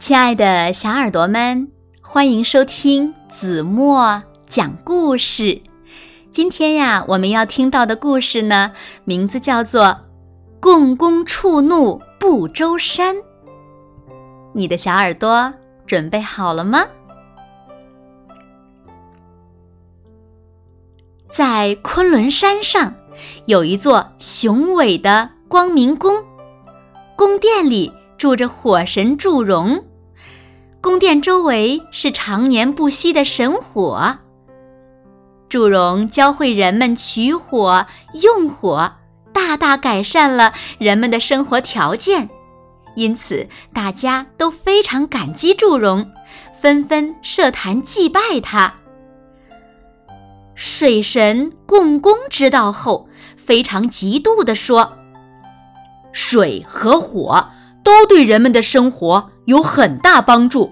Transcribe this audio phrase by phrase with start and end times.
[0.00, 1.70] 亲爱的小耳朵们，
[2.00, 5.60] 欢迎收听子墨讲故事。
[6.32, 8.72] 今天呀，我们要听到的故事呢，
[9.04, 9.84] 名字叫做
[10.58, 13.14] 《共工触怒不周山》。
[14.54, 15.52] 你的小耳朵
[15.86, 16.82] 准备好了吗？
[21.28, 22.94] 在昆仑山上，
[23.44, 26.24] 有一座雄伟的光明宫，
[27.14, 29.78] 宫殿里住着火神祝融。
[30.80, 34.18] 宫殿周围是常年不息的神火。
[35.48, 38.92] 祝融教会人们取火、用火，
[39.32, 42.30] 大大改善了人们的生活条件，
[42.94, 46.10] 因此大家都非常感激祝融，
[46.58, 48.72] 纷纷设坛祭拜他。
[50.54, 54.92] 水神共工知道后，非常嫉妒地说
[56.12, 57.50] ：“水和火
[57.82, 60.70] 都对人们的生活。”有很大帮助，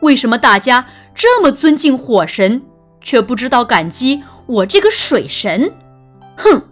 [0.00, 2.62] 为什么大家这么尊敬火神，
[3.00, 5.72] 却不知道感激我这个水神？
[6.36, 6.62] 哼！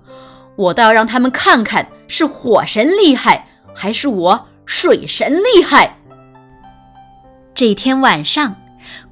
[0.54, 5.98] 我倒要让他们看看是火神厉害，还是我水神厉害。
[7.52, 8.54] 这天晚上，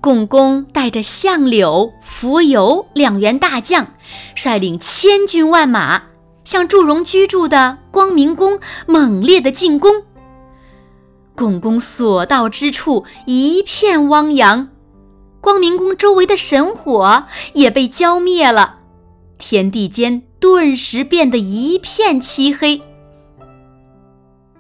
[0.01, 3.95] 共工带着相柳、蜉蝣两员大将，
[4.37, 6.03] 率领千军万马，
[6.45, 10.05] 向祝融居住的光明宫猛烈的进攻。
[11.39, 14.71] 共工所到之处一片汪洋，
[15.41, 18.81] 光明宫周围的神火也被浇灭了，
[19.39, 22.83] 天地间顿时变得一片漆黑。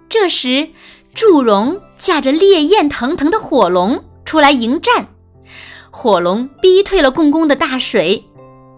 [0.09, 0.69] 这时，
[1.13, 5.09] 祝融驾着烈焰腾腾的火龙出来迎战，
[5.91, 8.25] 火龙逼退了共工的大水，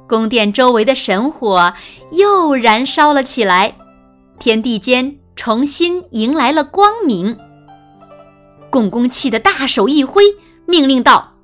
[0.09, 1.75] 宫殿周围的神火
[2.13, 3.77] 又燃烧了起来，
[4.39, 7.37] 天地间重新迎来了光明。
[8.71, 10.23] 共工气得大手一挥，
[10.65, 11.35] 命令道：“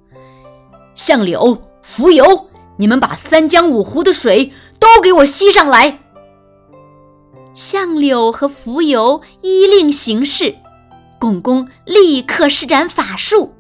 [0.94, 2.46] 相柳、蜉蝣，
[2.78, 5.98] 你们把三江五湖的水都给我吸上来。”
[7.53, 10.54] 相柳和蜉蝣依令行事，
[11.19, 13.54] 共工立刻施展法术，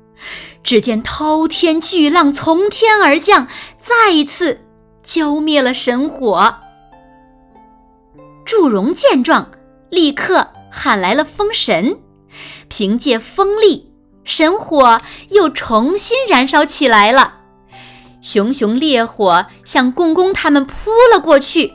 [0.62, 4.60] 只见滔天巨浪从天而降，再一次
[5.02, 6.56] 浇灭了神火。
[8.44, 9.50] 祝融见状，
[9.90, 11.98] 立刻喊来了风神。
[12.68, 13.92] 凭借风力，
[14.24, 15.00] 神火
[15.30, 17.34] 又重新燃烧起来了。
[18.20, 21.74] 熊熊烈火向共工他们扑了过去。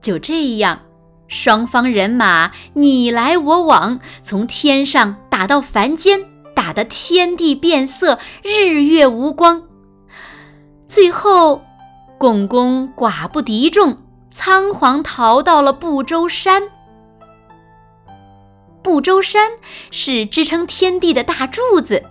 [0.00, 0.80] 就这样，
[1.28, 9.62] 双方人马你来我往，从天上打到凡间，打得天地变色，日月无光。
[10.86, 11.62] 最后，
[12.18, 13.98] 共工寡不敌众，
[14.30, 16.70] 仓皇逃到了不周山。
[18.84, 19.50] 不周山
[19.90, 22.04] 是支撑天地的大柱子，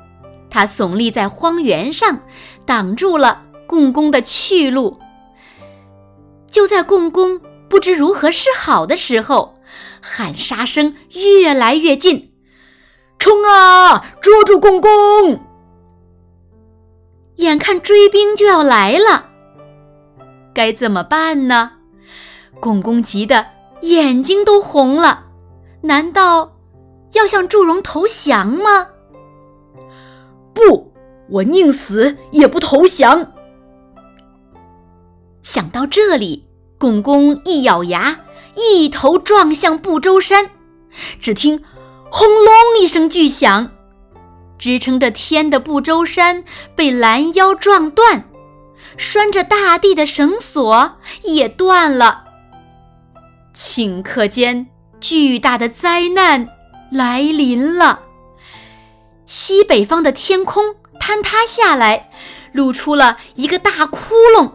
[0.50, 2.20] 它耸立在荒原上，
[2.66, 5.00] 挡住了共工的去路。
[6.50, 7.40] 就在共工
[7.70, 9.54] 不知如何是好的时候，
[10.02, 12.34] 喊杀声越来越近
[13.20, 14.90] ：“冲啊，捉住共工！”
[17.38, 19.30] 眼看追兵就要来了，
[20.56, 21.74] 该怎么办呢？
[22.60, 23.46] 共工急得
[23.82, 25.26] 眼睛都红了，
[25.82, 26.50] 难道？
[27.14, 28.88] 要向祝融投降吗？
[30.54, 30.94] 不，
[31.30, 33.34] 我宁死也不投降。
[35.42, 36.48] 想到这里，
[36.78, 38.20] 共工一咬牙，
[38.56, 40.52] 一头撞向不周山。
[41.20, 41.64] 只听
[42.12, 43.72] “轰隆”一声巨响，
[44.58, 46.44] 支撑着天的不周山
[46.76, 48.30] 被拦腰撞断，
[48.96, 52.26] 拴着大地的绳索也断了。
[53.56, 54.68] 顷刻间，
[55.00, 56.48] 巨大的灾难。
[56.94, 58.04] 来临了，
[59.26, 62.12] 西北方的天空坍塌下来，
[62.52, 64.52] 露出了一个大窟窿，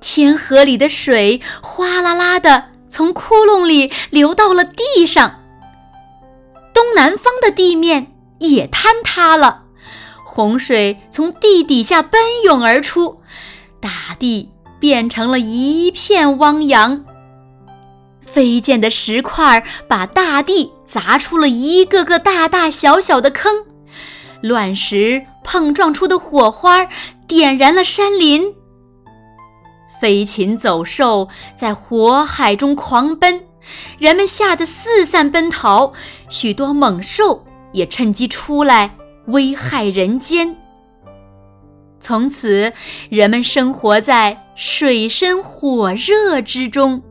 [0.00, 5.42] 天河里的水哗啦啦的从窟窿里流到了地上。
[6.72, 9.64] 东南方的地面也坍塌了，
[10.24, 13.20] 洪水从地底下奔涌而出，
[13.80, 17.04] 大地变成了一片汪洋。
[18.24, 23.64] 飞溅的石块把大地砸出了一个个大大小小的坑，
[24.40, 26.88] 乱石碰撞出的火花
[27.28, 28.54] 点燃了山林。
[30.00, 33.44] 飞禽走兽在火海中狂奔，
[33.98, 35.92] 人们吓得四散奔逃，
[36.28, 40.56] 许多猛兽也趁机出来危害人间。
[42.00, 42.72] 从此，
[43.08, 47.02] 人们生活在水深火热之中。